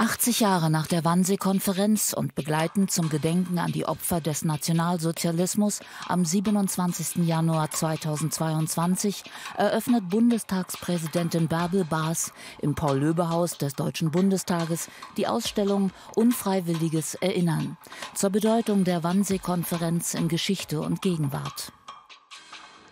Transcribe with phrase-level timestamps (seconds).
[0.00, 6.24] 80 Jahre nach der Wannsee-Konferenz und begleitend zum Gedenken an die Opfer des Nationalsozialismus am
[6.24, 7.26] 27.
[7.26, 9.24] Januar 2022
[9.56, 12.32] eröffnet Bundestagspräsidentin Bärbel Baas
[12.62, 17.76] im Paul-Löbe-Haus des Deutschen Bundestages die Ausstellung Unfreiwilliges Erinnern
[18.14, 21.72] zur Bedeutung der Wannsee-Konferenz in Geschichte und Gegenwart.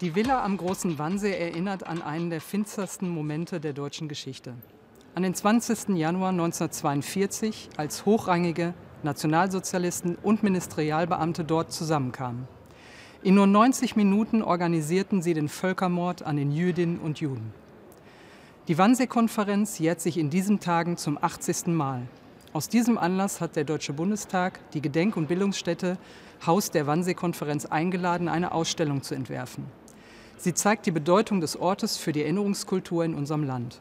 [0.01, 4.57] Die Villa am Großen Wannsee erinnert an einen der finstersten Momente der deutschen Geschichte
[5.17, 5.97] an den 20.
[5.97, 12.47] Januar 1942, als hochrangige Nationalsozialisten und Ministerialbeamte dort zusammenkamen.
[13.23, 17.55] In nur 90 Minuten organisierten sie den Völkermord an den Jüdinnen und Juden.
[18.69, 21.69] Die Wannsee-Konferenz jährt sich in diesen Tagen zum 80.
[21.69, 22.03] Mal.
[22.53, 25.97] Aus diesem Anlass hat der Deutsche Bundestag die Gedenk- und Bildungsstätte
[26.45, 29.65] Haus der Wannsee-Konferenz eingeladen, eine Ausstellung zu entwerfen.
[30.37, 33.81] Sie zeigt die Bedeutung des Ortes für die Erinnerungskultur in unserem Land.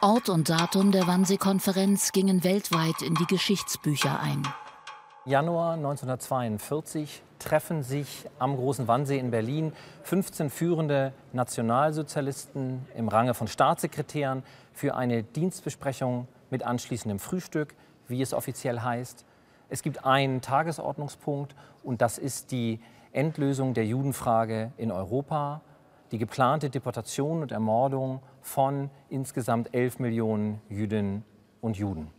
[0.00, 4.46] Ort und Datum der Wannsee-Konferenz gingen weltweit in die Geschichtsbücher ein.
[5.24, 9.72] Januar 1942 treffen sich am Großen Wannsee in Berlin
[10.04, 17.74] 15 führende Nationalsozialisten im Range von Staatssekretären für eine Dienstbesprechung mit anschließendem Frühstück,
[18.06, 19.24] wie es offiziell heißt.
[19.68, 22.78] Es gibt einen Tagesordnungspunkt und das ist die
[23.10, 25.60] Endlösung der Judenfrage in Europa
[26.10, 31.24] die geplante Deportation und Ermordung von insgesamt 11 Millionen Jüdinnen
[31.60, 32.10] und Juden.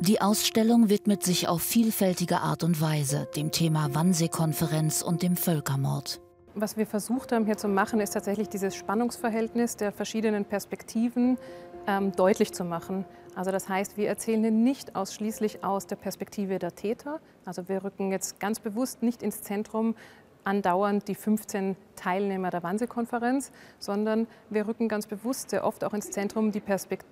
[0.00, 6.20] Die Ausstellung widmet sich auf vielfältige Art und Weise dem Thema Wannsee-Konferenz und dem Völkermord.
[6.54, 11.38] Was wir versucht haben hier zu machen, ist tatsächlich dieses Spannungsverhältnis der verschiedenen Perspektiven
[11.86, 13.04] ähm, deutlich zu machen.
[13.34, 17.20] Also das heißt, wir erzählen nicht ausschließlich aus der Perspektive der Täter.
[17.44, 19.94] Also wir rücken jetzt ganz bewusst nicht ins Zentrum
[20.44, 26.10] andauernd die 15 Teilnehmer der Wannsee-Konferenz, sondern wir rücken ganz bewusst sehr oft auch ins
[26.10, 26.62] Zentrum die,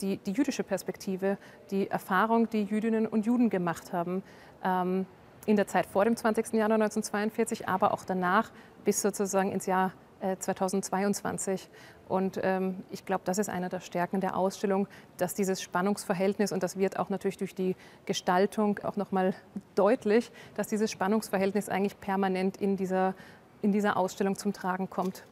[0.01, 1.39] die, die jüdische Perspektive,
[1.71, 4.23] die Erfahrung, die Jüdinnen und Juden gemacht haben.
[4.65, 5.07] Ähm,
[5.47, 6.53] in der Zeit vor dem 20.
[6.53, 8.51] Januar 1942, aber auch danach
[8.85, 9.93] bis sozusagen ins Jahr
[10.39, 11.63] 2022.
[11.63, 11.67] Äh,
[12.09, 16.63] und ähm, ich glaube, das ist eine der Stärken der Ausstellung, dass dieses Spannungsverhältnis, und
[16.63, 19.35] das wird auch natürlich durch die Gestaltung auch nochmal
[19.75, 23.15] deutlich, dass dieses Spannungsverhältnis eigentlich permanent in dieser,
[23.61, 25.25] in dieser Ausstellung zum Tragen kommt.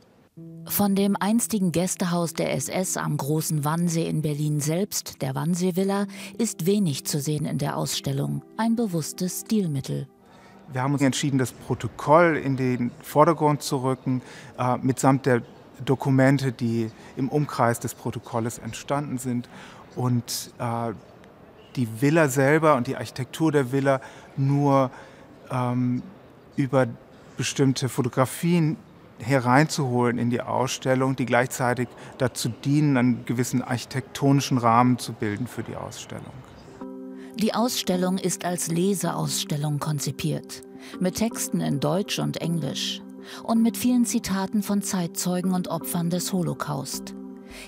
[0.66, 6.06] Von dem einstigen Gästehaus der SS am Großen Wannsee in Berlin selbst, der Wannsee Villa,
[6.36, 8.42] ist wenig zu sehen in der Ausstellung.
[8.58, 10.08] Ein bewusstes Stilmittel.
[10.72, 14.20] Wir haben uns entschieden, das Protokoll in den Vordergrund zu rücken,
[14.58, 15.42] äh, mitsamt der
[15.84, 19.48] Dokumente, die im Umkreis des Protokolles entstanden sind.
[19.94, 20.92] Und äh,
[21.76, 24.00] die Villa selber und die Architektur der Villa
[24.36, 24.90] nur
[25.50, 26.02] ähm,
[26.56, 26.86] über
[27.36, 28.76] bestimmte Fotografien
[29.18, 31.88] hereinzuholen in die Ausstellung, die gleichzeitig
[32.18, 36.32] dazu dienen, einen gewissen architektonischen Rahmen zu bilden für die Ausstellung.
[37.38, 40.62] Die Ausstellung ist als Leseausstellung konzipiert,
[41.00, 43.02] mit Texten in Deutsch und Englisch
[43.42, 47.14] und mit vielen Zitaten von Zeitzeugen und Opfern des Holocaust.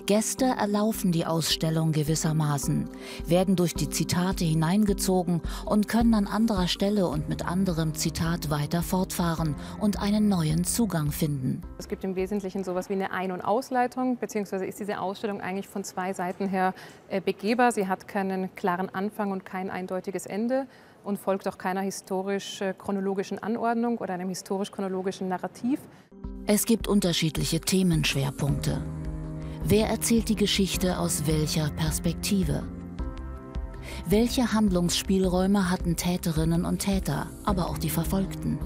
[0.06, 2.88] Gäste erlaufen die Ausstellung gewissermaßen,
[3.26, 8.82] werden durch die Zitate hineingezogen und können an anderer Stelle und mit anderem Zitat weiter
[8.82, 11.62] fortfahren und einen neuen Zugang finden.
[11.78, 15.68] Es gibt im Wesentlichen sowas wie eine Ein- und Ausleitung, beziehungsweise ist diese Ausstellung eigentlich
[15.68, 16.74] von zwei Seiten her
[17.08, 17.72] äh, begehbar.
[17.72, 20.66] Sie hat keinen klaren Anfang und kein eindeutiges Ende
[21.04, 25.80] und folgt auch keiner historisch-chronologischen Anordnung oder einem historisch-chronologischen Narrativ.
[26.46, 28.82] Es gibt unterschiedliche Themenschwerpunkte.
[29.70, 32.62] Wer erzählt die Geschichte aus welcher Perspektive?
[34.06, 38.58] Welche Handlungsspielräume hatten Täterinnen und Täter, aber auch die Verfolgten?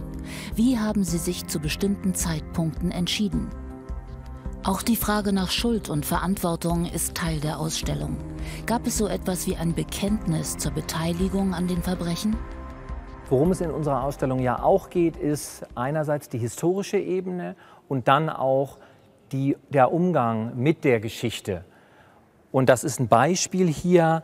[0.54, 3.50] Wie haben sie sich zu bestimmten Zeitpunkten entschieden?
[4.62, 8.16] Auch die Frage nach Schuld und Verantwortung ist Teil der Ausstellung.
[8.66, 12.36] Gab es so etwas wie ein Bekenntnis zur Beteiligung an den Verbrechen?
[13.28, 17.56] Worum es in unserer Ausstellung ja auch geht, ist einerseits die historische Ebene
[17.88, 18.78] und dann auch
[19.32, 21.64] die, der Umgang mit der Geschichte.
[22.50, 24.22] Und das ist ein Beispiel hier,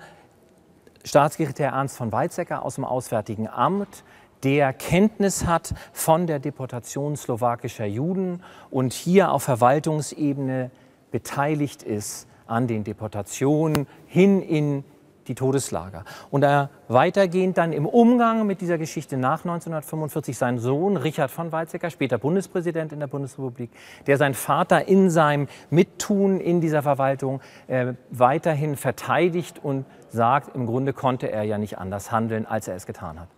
[1.04, 4.04] Staatssekretär Ernst von Weizsäcker aus dem Auswärtigen Amt,
[4.44, 10.70] der Kenntnis hat von der Deportation slowakischer Juden und hier auf Verwaltungsebene
[11.10, 14.84] beteiligt ist an den Deportationen hin in
[15.28, 16.04] die Todeslager.
[16.30, 21.52] Und er weitergehend dann im Umgang mit dieser Geschichte nach 1945 sein Sohn Richard von
[21.52, 23.70] Weizsäcker, später Bundespräsident in der Bundesrepublik,
[24.06, 30.66] der sein Vater in seinem Mittun in dieser Verwaltung äh, weiterhin verteidigt und sagt, im
[30.66, 33.28] Grunde konnte er ja nicht anders handeln, als er es getan hat.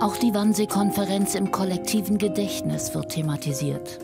[0.00, 3.98] Auch die Wannsee-Konferenz im kollektiven Gedächtnis wird thematisiert.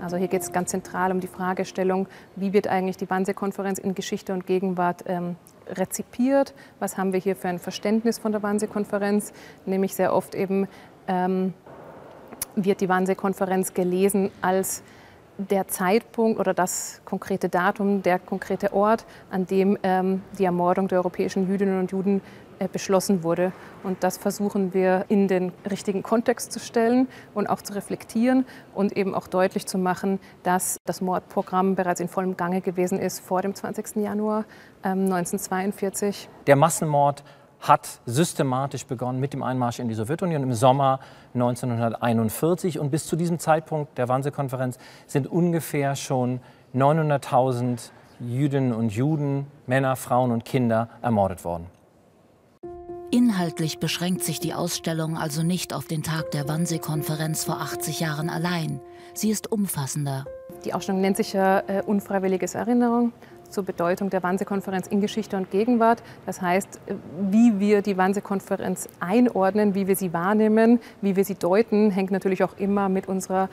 [0.00, 3.94] Also hier geht es ganz zentral um die Fragestellung, wie wird eigentlich die Wannsee-Konferenz in
[3.94, 5.36] Geschichte und Gegenwart ähm,
[5.76, 9.32] rezipiert, was haben wir hier für ein Verständnis von der Wannsee-Konferenz,
[9.66, 10.68] nämlich sehr oft eben
[11.08, 11.54] ähm,
[12.56, 14.82] wird die Wannsee-Konferenz gelesen als
[15.38, 20.98] der Zeitpunkt oder das konkrete Datum, der konkrete Ort, an dem ähm, die Ermordung der
[20.98, 22.20] europäischen Jüdinnen und Juden
[22.68, 23.52] beschlossen wurde.
[23.82, 28.96] Und das versuchen wir in den richtigen Kontext zu stellen und auch zu reflektieren und
[28.96, 33.42] eben auch deutlich zu machen, dass das Mordprogramm bereits in vollem Gange gewesen ist vor
[33.42, 33.96] dem 20.
[33.96, 34.44] Januar
[34.84, 36.28] ähm, 1942.
[36.46, 37.24] Der Massenmord
[37.60, 41.00] hat systematisch begonnen mit dem Einmarsch in die Sowjetunion im Sommer
[41.34, 42.78] 1941.
[42.78, 46.40] Und bis zu diesem Zeitpunkt der Wannsee-Konferenz sind ungefähr schon
[46.74, 47.90] 900.000
[48.20, 51.66] Jüdinnen und Juden, Männer, Frauen und Kinder ermordet worden.
[53.12, 58.30] Inhaltlich beschränkt sich die Ausstellung also nicht auf den Tag der Wannsee-Konferenz vor 80 Jahren
[58.30, 58.80] allein.
[59.14, 60.26] Sie ist umfassender.
[60.64, 63.12] Die Ausstellung nennt sich ja äh, Unfreiwilliges Erinnerung
[63.48, 66.04] zur Bedeutung der Wannsee-Konferenz in Geschichte und Gegenwart.
[66.24, 66.80] Das heißt,
[67.32, 72.44] wie wir die Wannsee-Konferenz einordnen, wie wir sie wahrnehmen, wie wir sie deuten, hängt natürlich
[72.44, 73.48] auch immer mit unserer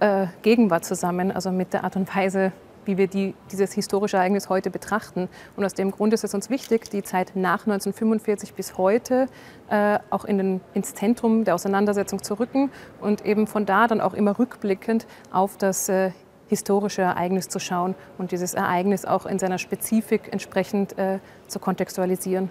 [0.00, 2.50] äh, Gegenwart zusammen, also mit der Art und Weise,
[2.84, 5.28] wie wir die, dieses historische Ereignis heute betrachten.
[5.56, 9.26] Und aus dem Grund ist es uns wichtig, die Zeit nach 1945 bis heute
[9.68, 12.70] äh, auch in den, ins Zentrum der Auseinandersetzung zu rücken
[13.00, 16.12] und eben von da dann auch immer rückblickend auf das äh,
[16.48, 22.50] historische Ereignis zu schauen und dieses Ereignis auch in seiner Spezifik entsprechend äh, zu kontextualisieren.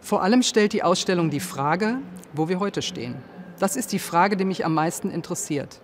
[0.00, 1.96] Vor allem stellt die Ausstellung die Frage,
[2.32, 3.16] wo wir heute stehen.
[3.58, 5.80] Das ist die Frage, die mich am meisten interessiert.